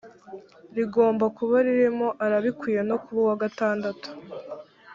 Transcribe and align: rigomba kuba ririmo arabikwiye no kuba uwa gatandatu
rigomba 0.75 1.25
kuba 1.37 1.55
ririmo 1.67 2.07
arabikwiye 2.25 2.81
no 2.89 2.97
kuba 3.03 3.19
uwa 3.23 3.35
gatandatu 3.43 4.09